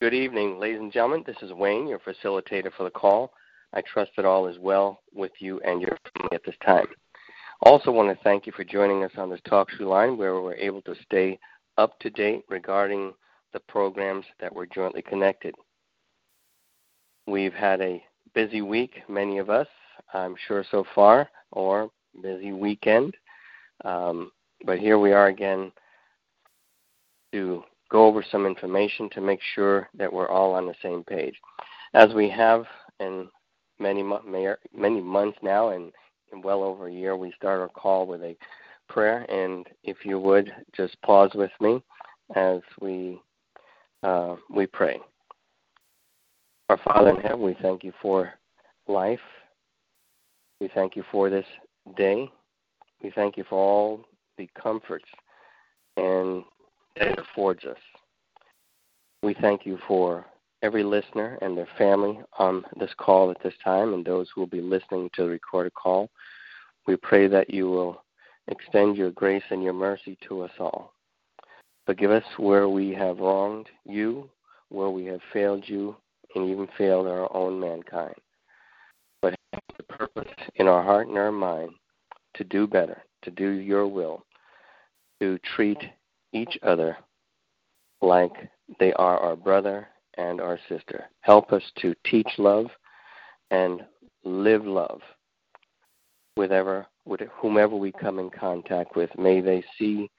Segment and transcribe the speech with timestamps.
[0.00, 1.24] Good evening, ladies and gentlemen.
[1.26, 3.34] This is Wayne, your facilitator for the call.
[3.74, 6.86] I trust that all is well with you and your family at this time.
[7.60, 10.54] Also, want to thank you for joining us on this talk show line where we're
[10.54, 11.38] able to stay
[11.76, 13.12] up to date regarding
[13.52, 15.54] the programs that we're jointly connected.
[17.26, 18.02] We've had a
[18.34, 19.68] busy week, many of us,
[20.14, 21.90] I'm sure so far, or
[22.22, 23.14] busy weekend.
[23.84, 24.32] Um,
[24.64, 25.70] but here we are again
[27.32, 31.34] to go over some information to make sure that we're all on the same page.
[31.94, 32.64] As we have
[33.00, 33.28] in
[33.78, 35.92] many many months now, and
[36.32, 38.36] in well over a year, we start our call with a
[38.88, 39.26] prayer.
[39.30, 41.82] And if you would just pause with me
[42.36, 43.20] as we
[44.02, 44.98] uh, we pray.
[46.68, 48.32] Our Father in heaven, we thank you for
[48.86, 49.20] life.
[50.60, 51.46] We thank you for this
[51.96, 52.30] day.
[53.02, 54.04] We thank you for all
[54.38, 55.06] the comforts
[55.96, 56.44] and
[57.00, 57.78] that it affords us.
[59.22, 60.26] We thank you for
[60.62, 64.48] every listener and their family on this call at this time and those who will
[64.48, 66.10] be listening to the recorded call.
[66.86, 68.04] We pray that you will
[68.48, 70.92] extend your grace and your mercy to us all.
[71.86, 74.28] Forgive us where we have wronged you,
[74.68, 75.96] where we have failed you,
[76.34, 78.14] and even failed our own mankind.
[79.22, 81.70] But have the purpose in our heart and our mind
[82.34, 84.24] to do better, to do your will,
[85.20, 85.78] to treat
[86.32, 86.96] each other
[88.02, 88.32] like
[88.78, 91.04] they are our brother and our sister.
[91.20, 92.66] Help us to teach love
[93.50, 93.82] and
[94.24, 95.00] live love
[96.36, 99.10] with, ever, with whomever we come in contact with.
[99.18, 100.10] May they see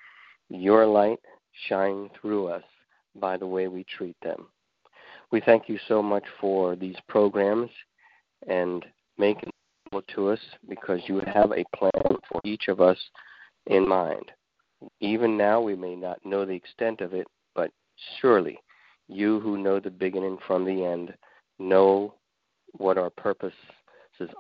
[0.50, 1.20] your light
[1.68, 2.64] shine through us
[3.16, 4.48] by the way we treat them.
[5.32, 7.70] We thank you so much for these programs
[8.48, 8.86] and
[9.18, 9.50] making
[9.92, 12.98] them to us because you have a plan for each of us
[13.68, 14.32] in mind.
[15.00, 17.72] Even now, we may not know the extent of it, but
[18.20, 18.60] surely
[19.08, 21.14] you who know the beginning from the end
[21.60, 22.16] know
[22.74, 23.54] what our purposes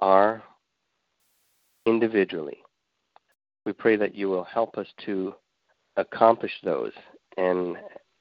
[0.02, 0.42] are
[1.86, 2.58] individually.
[3.66, 5.36] We pray that you will help us to
[5.98, 6.94] accomplish those,
[7.38, 7.78] and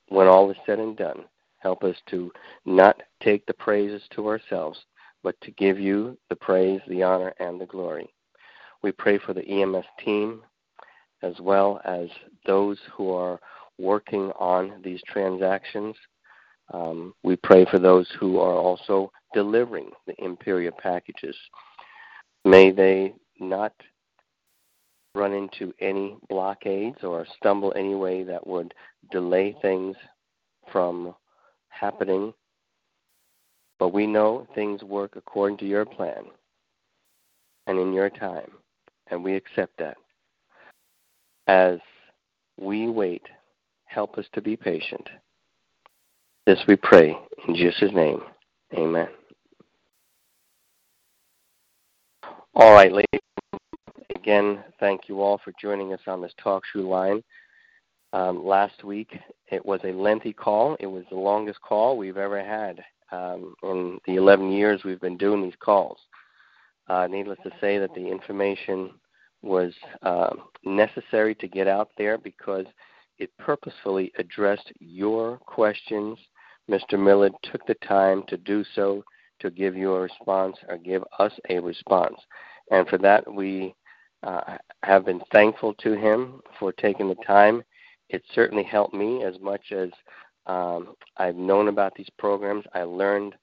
[0.09, 1.25] when all is said and done,
[1.59, 2.33] help us to
[2.65, 4.79] not take the praises to ourselves,
[5.23, 8.13] but to give you the praise, the honor, and the glory.
[8.83, 10.43] We pray for the EMS team
[11.23, 12.09] as well as
[12.47, 13.41] those who are
[13.79, 15.97] working on these transactions.
[16.73, 21.37] Um, we pray for those who are also delivering the Imperial packages.
[22.45, 23.73] May they not
[25.15, 28.73] run into any blockades or stumble any way that would
[29.11, 29.97] delay things
[30.71, 31.15] from
[31.69, 32.33] happening.
[33.79, 36.25] But we know things work according to your plan
[37.67, 38.51] and in your time,
[39.11, 39.97] and we accept that.
[41.51, 41.81] As
[42.61, 43.25] we wait,
[43.87, 45.09] help us to be patient.
[46.47, 47.13] This we pray
[47.49, 48.21] in Jesus' name.
[48.75, 49.09] Amen.
[52.55, 53.21] All right, ladies.
[54.15, 57.21] Again, thank you all for joining us on this talk show line.
[58.13, 59.19] Um, last week,
[59.51, 60.77] it was a lengthy call.
[60.79, 62.81] It was the longest call we've ever had
[63.11, 65.99] um, in the 11 years we've been doing these calls.
[66.87, 68.91] Uh, needless to say, that the information
[69.43, 70.35] was uh,
[70.65, 72.67] necessary to get out there because
[73.19, 76.19] it purposefully addressed your questions.
[76.71, 76.99] Mr.
[76.99, 79.03] Millard took the time to do so
[79.41, 82.17] to give you a response or give us a response.
[82.71, 83.75] And for that, we
[84.23, 87.63] uh, have been thankful to him for taking the time.
[88.11, 89.91] It certainly helped me as much as
[90.47, 92.65] um, I've known about these programs.
[92.75, 93.35] I learned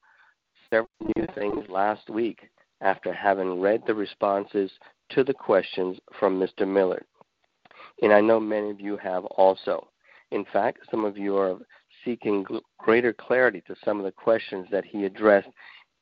[0.70, 2.50] several new things last week
[2.82, 4.72] after having read the responses
[5.10, 6.68] to the questions from Mr.
[6.68, 7.06] Millard.
[8.02, 9.88] And I know many of you have also.
[10.32, 11.58] In fact, some of you are
[12.04, 12.46] seeking
[12.78, 15.50] greater clarity to some of the questions that he addressed.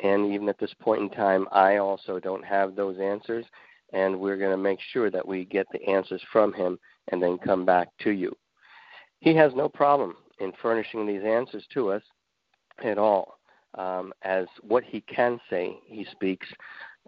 [0.01, 3.45] And even at this point in time, I also don't have those answers
[3.93, 6.77] and we're going to make sure that we get the answers from him
[7.11, 8.35] and then come back to you.
[9.19, 12.03] He has no problem in furnishing these answers to us
[12.83, 13.39] at all.
[13.77, 16.47] Um, as what he can say, he speaks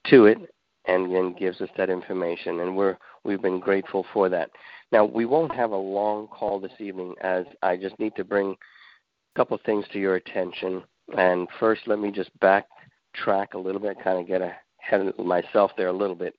[0.07, 0.37] to it
[0.85, 4.49] and then gives us that information, and we're we've been grateful for that.
[4.91, 8.51] Now we won't have a long call this evening, as I just need to bring
[8.51, 10.83] a couple of things to your attention.
[11.17, 15.71] And first, let me just backtrack a little bit, kind of get ahead of myself
[15.77, 16.35] there a little bit.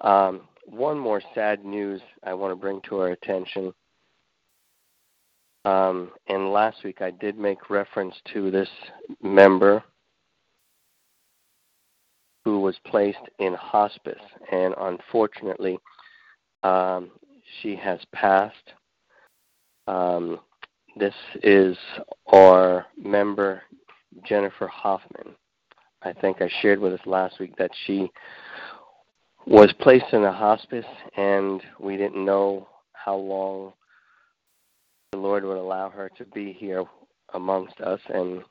[0.00, 3.72] Um, one more sad news I want to bring to our attention.
[5.64, 8.68] Um, and last week I did make reference to this
[9.22, 9.82] member
[12.44, 15.78] who was placed in hospice, and unfortunately,
[16.62, 17.10] um,
[17.60, 18.72] she has passed.
[19.86, 20.40] Um,
[20.96, 21.76] this is
[22.32, 23.62] our member
[24.24, 25.34] Jennifer Hoffman.
[26.02, 28.10] I think I shared with us last week that she
[29.46, 30.86] was placed in a hospice
[31.16, 33.72] and we didn't know how long
[35.12, 36.84] the Lord would allow her to be here
[37.34, 38.42] amongst us and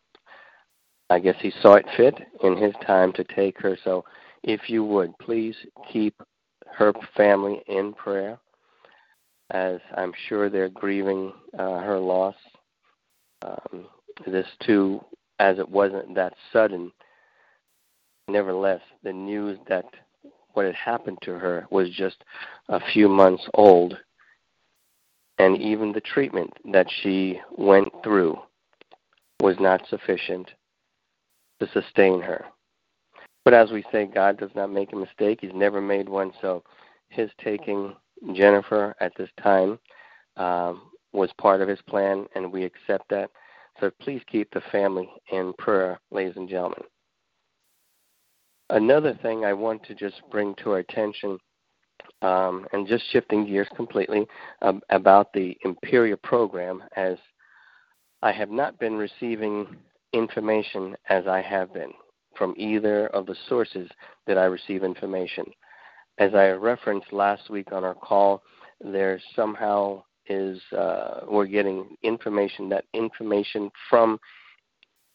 [1.10, 3.78] I guess he saw it fit in his time to take her.
[3.84, 4.04] So
[4.44, 5.56] if you would, please
[5.92, 6.22] keep
[6.72, 8.38] her family in prayer
[9.52, 12.36] as I'm sure they're grieving uh, her loss.
[13.42, 13.88] Um,
[14.28, 15.04] this too,
[15.40, 16.92] as it wasn't that sudden,
[18.28, 19.86] nevertheless, the news that
[20.54, 22.18] what had happened to her was just
[22.68, 23.98] a few months old,
[25.40, 28.38] and even the treatment that she went through
[29.42, 30.52] was not sufficient
[31.60, 32.46] to sustain her.
[33.46, 35.40] But as we say, God does not make a mistake.
[35.42, 36.32] He's never made one.
[36.42, 36.64] So
[37.08, 37.96] his taking
[38.34, 39.80] Jennifer at this time
[40.36, 43.32] um, was part of his plan, and we accept that.
[43.80, 46.84] So please keep the family in prayer, ladies and gentlemen.
[48.70, 51.40] Another thing I want to just bring to our attention,
[52.22, 54.28] um, and just shifting gears completely,
[54.62, 57.18] um, about the Imperia program, as
[58.22, 59.68] I have not been receiving
[60.14, 61.92] information as I have been
[62.38, 63.90] from either of the sources
[64.28, 65.46] that I receive information.
[66.18, 68.44] As I referenced last week on our call,
[68.82, 74.20] there somehow is uh, we're getting information that information from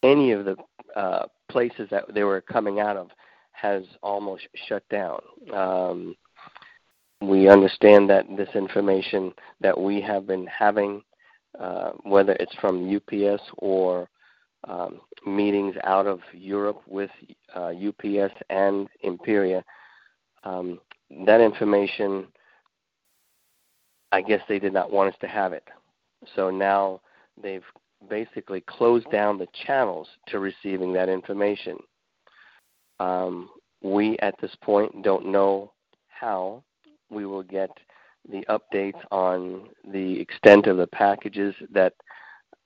[0.02, 0.56] any of the
[0.96, 3.08] uh, places that they were coming out of
[3.52, 5.20] has almost shut down.
[5.52, 6.16] Um,
[7.34, 11.02] we understand that this information that we have been having,
[11.58, 14.08] uh, whether it's from UPS or
[14.68, 17.10] um, meetings out of Europe with
[17.56, 19.64] uh, UPS and Imperia,
[20.44, 20.78] um,
[21.26, 22.28] that information,
[24.12, 25.66] I guess they did not want us to have it.
[26.36, 27.00] So now
[27.42, 27.64] they've
[28.08, 31.78] basically closed down the channels to receiving that information.
[33.00, 33.50] Um,
[33.82, 35.72] we at this point don't know
[36.08, 36.62] how
[37.14, 37.70] we will get
[38.28, 41.94] the updates on the extent of the packages that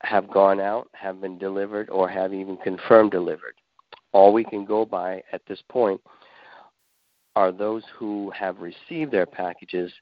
[0.02, 3.54] have gone out, have been delivered, or have even confirmed delivered.
[4.12, 6.00] All we can go by at this point
[7.36, 9.92] are those who have received their packages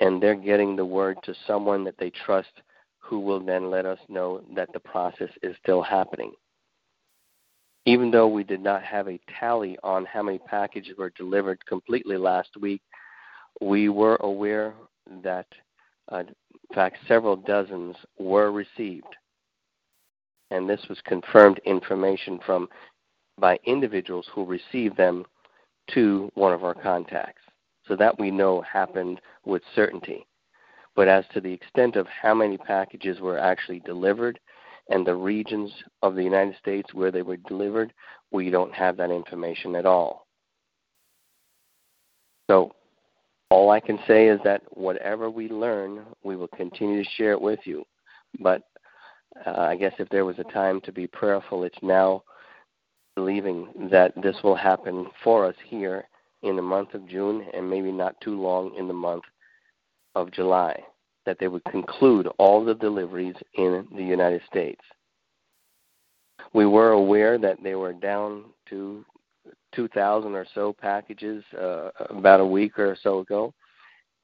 [0.00, 2.50] and they're getting the word to someone that they trust
[2.98, 6.32] who will then let us know that the process is still happening.
[7.84, 12.16] Even though we did not have a tally on how many packages were delivered completely
[12.16, 12.80] last week,
[13.60, 14.74] we were aware
[15.22, 15.46] that,
[16.10, 19.16] uh, in fact, several dozens were received
[20.52, 22.68] and this was confirmed information from
[23.38, 25.24] by individuals who received them
[25.94, 27.40] to one of our contacts.
[27.88, 30.26] So that we know happened with certainty.
[30.94, 34.38] But as to the extent of how many packages were actually delivered
[34.90, 35.72] and the regions
[36.02, 37.92] of the United States where they were delivered,
[38.30, 40.26] we don't have that information at all.
[42.50, 42.72] So
[43.52, 47.40] all I can say is that whatever we learn, we will continue to share it
[47.40, 47.84] with you.
[48.40, 48.62] But
[49.46, 52.22] uh, I guess if there was a time to be prayerful, it's now
[53.14, 56.08] believing that this will happen for us here
[56.42, 59.24] in the month of June and maybe not too long in the month
[60.14, 60.82] of July,
[61.26, 64.80] that they would conclude all the deliveries in the United States.
[66.54, 69.04] We were aware that they were down to
[69.74, 73.54] 2,000 or so packages uh, about a week or so ago,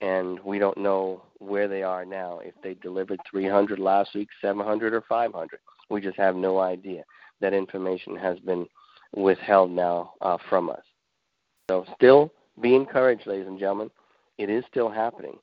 [0.01, 2.41] and we don't know where they are now.
[2.43, 7.05] If they delivered 300 last week, 700, or 500, we just have no idea.
[7.41, 8.67] That information has been
[9.15, 10.83] withheld now uh, from us.
[11.71, 13.91] So, still be encouraged, ladies and gentlemen.
[14.39, 15.39] It is still happening,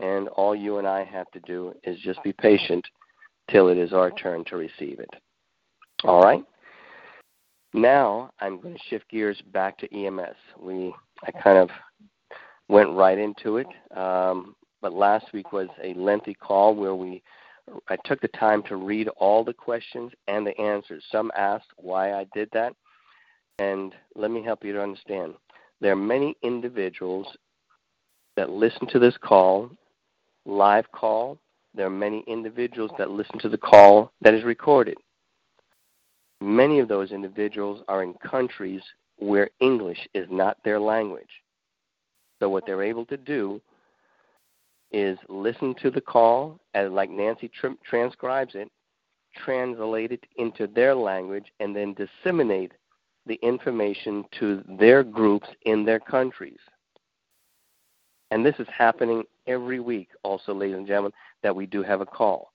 [0.00, 2.84] and all you and I have to do is just be patient
[3.50, 5.10] till it is our turn to receive it.
[6.02, 6.44] All right.
[7.74, 10.36] Now I'm going to shift gears back to EMS.
[10.58, 10.94] We
[11.26, 11.70] I kind of
[12.68, 13.66] went right into it.
[13.96, 17.20] Um, but last week was a lengthy call where we
[17.88, 21.02] I took the time to read all the questions and the answers.
[21.10, 22.74] Some asked why I did that,
[23.58, 25.34] and let me help you to understand.
[25.80, 27.26] There are many individuals
[28.36, 29.70] that listen to this call,
[30.44, 31.38] live call.
[31.74, 34.98] There are many individuals that listen to the call that is recorded.
[36.40, 38.82] Many of those individuals are in countries
[39.18, 41.42] where English is not their language.
[42.40, 43.60] So what they're able to do
[44.92, 48.70] is listen to the call, as like Nancy tr- transcribes it,
[49.44, 52.72] translate it into their language, and then disseminate
[53.26, 56.58] the information to their groups in their countries.
[58.30, 61.12] And this is happening every week, also, ladies and gentlemen,
[61.42, 62.52] that we do have a call.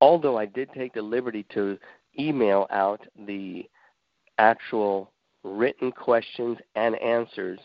[0.00, 1.78] although I did take the liberty to
[2.18, 3.68] email out the
[4.38, 7.58] actual written questions and answers,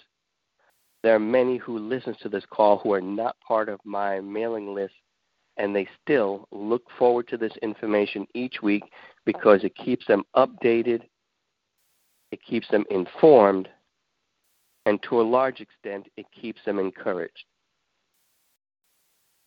[1.01, 4.73] there are many who listen to this call who are not part of my mailing
[4.73, 4.93] list
[5.57, 8.83] and they still look forward to this information each week
[9.25, 11.01] because it keeps them updated,
[12.31, 13.67] it keeps them informed,
[14.85, 17.43] and to a large extent, it keeps them encouraged.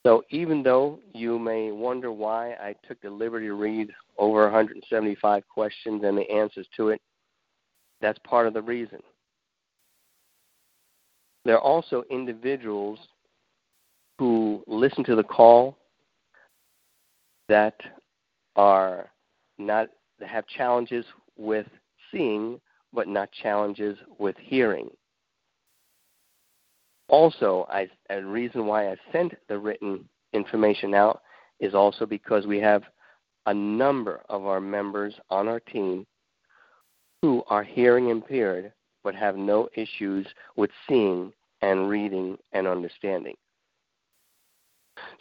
[0.05, 5.45] So even though you may wonder why I took the liberty to read over 175
[5.49, 7.01] questions and the answers to it,
[8.01, 8.99] that's part of the reason.
[11.45, 12.99] There are also individuals
[14.19, 15.77] who listen to the call
[17.49, 17.75] that
[18.57, 19.11] are
[19.59, 19.89] not
[20.27, 21.05] have challenges
[21.37, 21.67] with
[22.11, 22.61] seeing
[22.93, 24.91] but not challenges with hearing.
[27.13, 31.21] Also, I, a reason why I sent the written information out
[31.61, 32.83] is also because we have
[33.45, 36.07] a number of our members on our team
[37.21, 38.73] who are hearing impaired
[39.05, 40.27] but have no issues
[40.57, 43.35] with seeing and reading and understanding.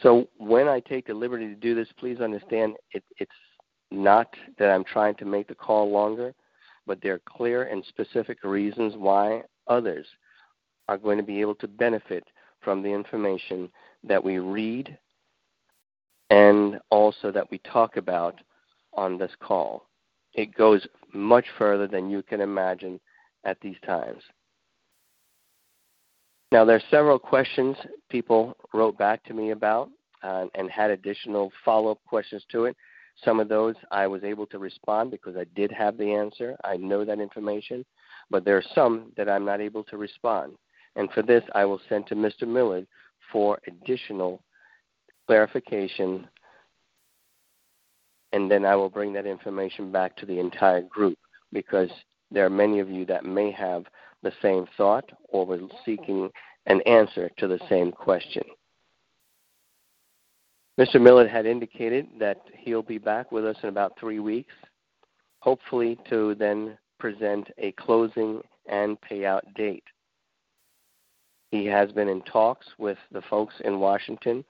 [0.02, 3.32] So when I take the liberty to do this, please understand it, it's
[3.90, 6.34] not that I'm trying to make the call longer,
[6.88, 10.06] but there are clear and specific reasons why others
[10.92, 12.26] are going to be able to benefit
[12.60, 13.70] from the information
[14.04, 14.98] that we read
[16.30, 18.36] and also that we talk about
[18.94, 19.88] on this call.
[20.34, 23.00] It goes much further than you can imagine
[23.46, 24.22] at these times.
[26.52, 27.78] Now, there are several questions
[28.10, 29.90] people wrote back to me about
[30.24, 32.76] uh, and had additional follow up questions to it.
[33.24, 36.58] Some of those I was able to respond because I did have the answer.
[36.66, 37.86] I know that information.
[38.30, 40.58] But there are some that I'm not able to respond.
[40.96, 42.48] And for this, I will send to Mr.
[42.48, 42.88] Millard
[43.32, 44.44] for additional
[45.28, 46.28] clarification.
[48.34, 51.18] And then I will bring that information back to the entire group
[51.54, 51.90] because
[52.30, 53.86] there are many of you that may have
[54.24, 56.30] the same thought or were seeking
[56.66, 58.44] an answer to the same question.
[60.80, 61.02] Mr.
[61.02, 64.54] Millard had indicated that he'll be back with us in about three weeks,
[65.40, 69.84] hopefully to then present a closing and payout date.
[71.52, 74.44] He has been in talks with the folks in Washington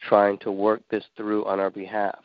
[0.00, 2.18] trying to work this through on our behalf.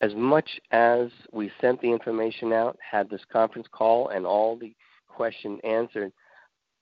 [0.00, 4.74] As much as we sent the information out, had this conference call, and all the
[5.08, 6.12] questions answered,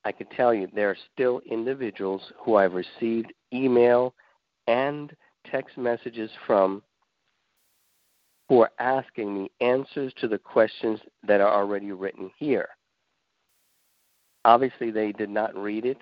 [0.04, 4.14] I can tell you there are still individuals who I've received email
[4.66, 5.14] and
[5.50, 6.82] text messages from
[8.48, 12.68] who are asking me answers to the questions that are already written here.
[14.44, 15.98] Obviously, they did not read it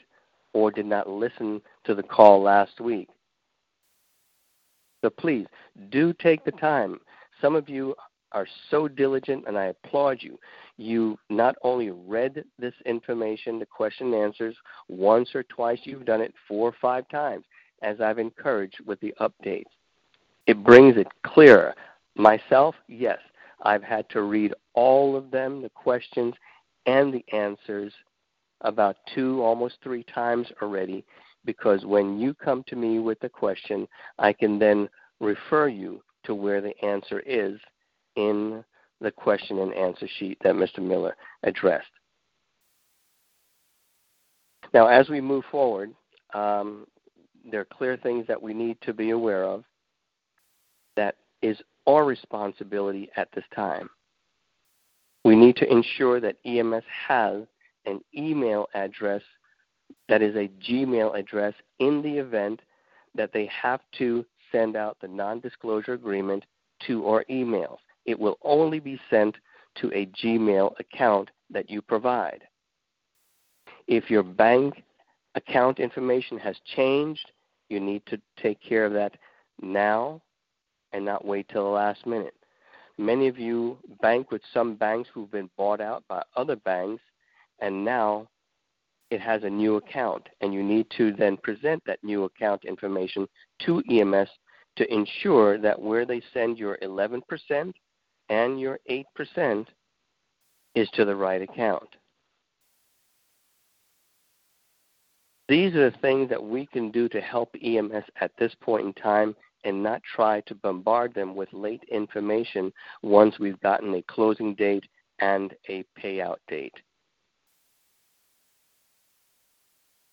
[0.52, 3.08] or did not listen to the call last week.
[5.02, 5.46] So please
[5.90, 7.00] do take the time.
[7.40, 7.94] Some of you
[8.32, 10.38] are so diligent, and I applaud you.
[10.76, 14.56] You not only read this information, the question and answers,
[14.88, 17.44] once or twice, you've done it four or five times,
[17.82, 19.64] as I've encouraged with the updates.
[20.46, 21.74] It brings it clearer.
[22.14, 23.18] Myself, yes,
[23.62, 26.34] I've had to read all of them, the questions
[26.86, 27.92] and the answers,
[28.62, 31.04] about two, almost three times already,
[31.44, 33.86] because when you come to me with a question,
[34.18, 34.88] I can then
[35.20, 37.58] refer you to where the answer is
[38.16, 38.64] in
[39.00, 40.80] the question and answer sheet that Mr.
[40.80, 41.86] Millard addressed.
[44.74, 45.92] Now, as we move forward,
[46.34, 46.86] um,
[47.50, 49.64] there are clear things that we need to be aware of
[50.96, 53.88] that is our responsibility at this time.
[55.24, 57.42] We need to ensure that EMS has
[57.86, 59.22] an email address
[60.08, 62.60] that is a Gmail address in the event
[63.14, 66.44] that they have to send out the non disclosure agreement
[66.86, 67.78] to our emails.
[68.06, 69.36] It will only be sent
[69.76, 72.42] to a Gmail account that you provide.
[73.86, 74.82] If your bank
[75.34, 77.30] account information has changed,
[77.68, 79.16] you need to take care of that
[79.62, 80.20] now
[80.92, 82.34] and not wait till the last minute.
[82.98, 87.02] Many of you bank with some banks who've been bought out by other banks,
[87.60, 88.26] and now
[89.10, 93.26] it has a new account, and you need to then present that new account information
[93.60, 94.28] to EMS
[94.76, 97.72] to ensure that where they send your 11%
[98.28, 99.66] and your 8%
[100.76, 101.88] is to the right account.
[105.48, 108.92] These are the things that we can do to help EMS at this point in
[108.92, 114.54] time and not try to bombard them with late information once we've gotten a closing
[114.54, 114.84] date
[115.18, 116.72] and a payout date.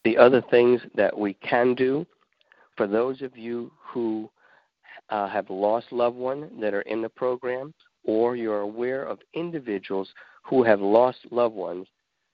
[0.08, 2.08] The other things that we can do
[2.78, 4.30] for those of you who
[5.10, 7.74] uh, have lost loved ones that are in the program,
[8.06, 10.08] or you're aware of individuals
[10.44, 11.88] who have lost loved ones,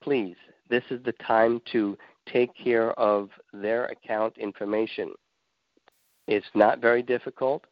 [0.03, 0.36] please,
[0.70, 1.98] this is the time to
[2.32, 5.12] take care of their account information.
[6.27, 7.65] It's not very difficult.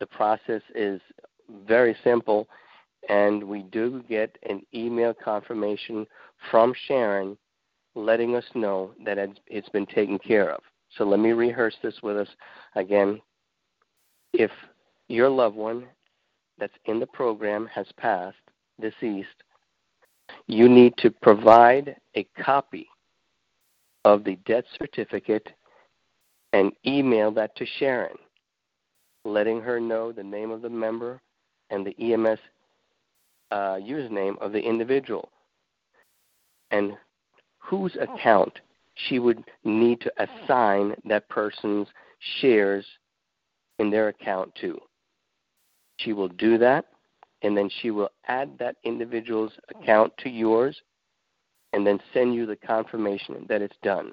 [0.00, 1.02] The process is
[1.68, 2.48] very simple,
[3.10, 6.06] and we do get an email confirmation
[6.50, 7.36] from Sharon
[7.94, 10.60] letting us know that it's been taken care of.
[10.96, 12.28] So let me rehearse this with us
[12.74, 13.20] again.
[14.32, 14.50] If
[15.08, 15.86] your loved one
[16.58, 18.36] that's in the program has passed,
[18.80, 19.28] deceased,
[20.46, 22.88] you need to provide a copy
[24.04, 25.48] of the death certificate
[26.52, 28.16] and email that to Sharon,
[29.24, 31.20] letting her know the name of the member
[31.70, 32.38] and the EMS
[33.50, 35.30] uh, username of the individual
[36.70, 36.92] and
[37.64, 38.04] whose oh.
[38.04, 38.60] account
[39.08, 40.26] she would need to oh.
[40.44, 41.88] assign that person's
[42.40, 42.86] shares
[43.78, 44.78] in their account to.
[45.98, 46.86] She will do that,
[47.42, 49.80] and then she will add that individual's oh.
[49.80, 50.80] account to yours
[51.72, 54.12] and then send you the confirmation that it's done.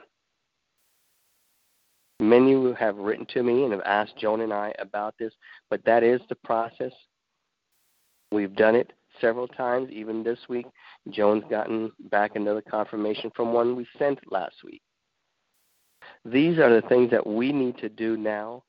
[2.19, 5.33] Many who have written to me and have asked Joan and I about this,
[5.69, 6.91] but that is the process.
[8.31, 10.65] We've done it several times, even this week.
[11.09, 14.81] Joan's gotten back another confirmation from one we sent last week.
[16.25, 18.63] These are the things that we need to do now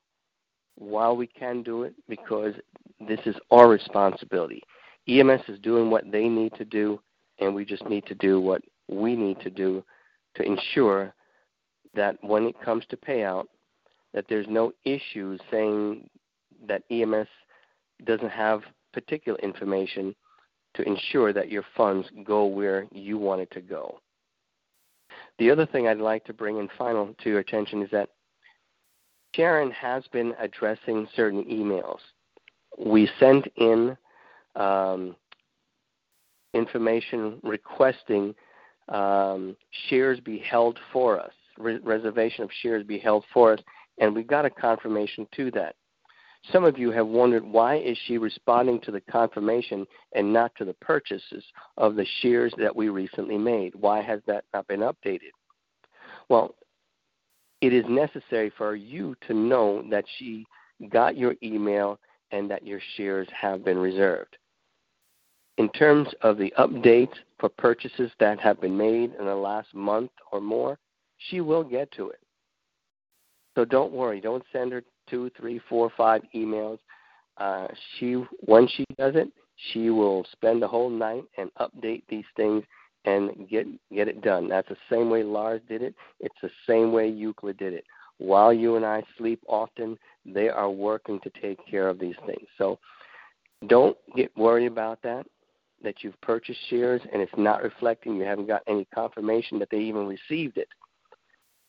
[0.75, 2.53] while we can do it because
[3.07, 4.61] this is our responsibility.
[5.07, 6.99] EMS is doing what they need to do,
[7.39, 9.83] and we just need to do what we need to do
[10.35, 11.13] to ensure
[11.93, 13.45] that when it comes to payout,
[14.13, 16.09] that there's no issues saying
[16.67, 17.27] that EMS
[18.05, 18.61] doesn't have
[18.93, 20.15] particular information
[20.75, 23.99] to ensure that your funds go where you want it to go.
[25.39, 28.09] The other thing I'd like to bring in final to your attention is that
[29.35, 31.99] Sharon has been addressing certain emails.
[32.77, 33.97] We sent in
[34.55, 35.15] um,
[36.53, 38.35] information requesting
[38.89, 39.55] um,
[39.89, 43.59] shares be held for us, re- reservation of shares be held for us,
[43.99, 45.75] and we got a confirmation to that.
[46.51, 50.65] Some of you have wondered why is she responding to the confirmation and not to
[50.65, 51.43] the purchases
[51.77, 53.73] of the shares that we recently made?
[53.75, 55.31] Why has that not been updated?
[56.29, 56.55] Well,
[57.61, 60.45] it is necessary for you to know that she
[60.89, 61.97] got your email
[62.31, 64.35] and that your shares have been reserved.
[65.57, 70.11] In terms of the updates for purchases that have been made in the last month
[70.31, 70.77] or more,
[71.29, 72.19] she will get to it.
[73.55, 74.19] So don't worry.
[74.19, 76.79] Don't send her two, three, four, five emails.
[77.37, 79.27] Uh, she when she does it,
[79.71, 82.63] she will spend the whole night and update these things
[83.05, 84.47] and get get it done.
[84.47, 85.95] That's the same way Lars did it.
[86.19, 87.85] It's the same way Euclid did it.
[88.17, 92.47] While you and I sleep often, they are working to take care of these things.
[92.57, 92.79] So
[93.67, 95.25] don't get worried about that.
[95.83, 98.15] That you've purchased shares and it's not reflecting.
[98.15, 100.69] You haven't got any confirmation that they even received it.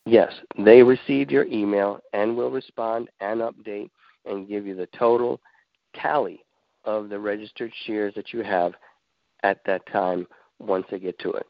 [0.05, 3.89] Yes, they received your email and will respond and update
[4.25, 5.41] and give you the total
[5.95, 6.43] tally
[6.83, 8.73] of the registered shares that you have
[9.43, 10.27] at that time
[10.59, 11.47] once they get to it.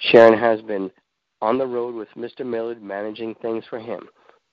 [0.00, 0.90] Sharon has been
[1.40, 2.44] on the road with Mr.
[2.44, 4.08] Millard managing things for him.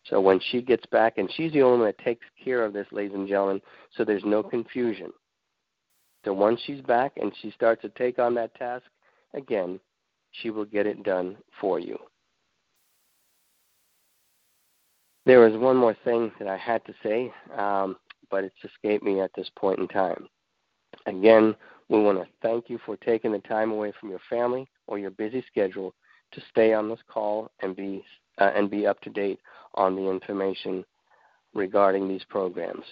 [0.05, 2.87] So when she gets back, and she's the only one that takes care of this,
[2.91, 3.61] ladies and gentlemen,
[3.97, 5.11] so there's no confusion.
[6.23, 8.85] So once she's back and she starts to take on that task,
[9.33, 9.79] again,
[10.31, 11.97] she will get it done for you.
[15.25, 17.97] There was one more thing that I had to say, um,
[18.29, 20.27] but it's escaped me at this point in time.
[21.07, 21.55] Again,
[21.89, 25.11] we want to thank you for taking the time away from your family or your
[25.11, 25.93] busy schedule
[26.31, 28.03] to stay on this call and be
[28.37, 29.39] uh, and be up to date
[29.75, 30.83] on the information
[31.53, 32.83] regarding these programs.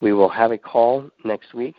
[0.00, 1.74] We will have a call next week.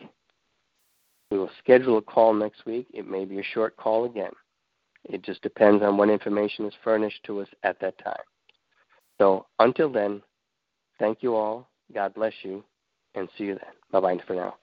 [1.30, 2.86] We will schedule a call next week.
[2.92, 4.32] It may be a short call again.
[5.04, 8.22] It just depends on what information is furnished to us at that time.
[9.18, 10.22] So until then,
[10.98, 11.68] thank you all.
[11.94, 12.64] God bless you,
[13.14, 13.74] and see you then.
[13.92, 14.56] Bye bye for now.